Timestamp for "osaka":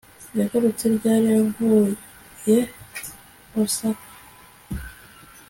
3.61-4.07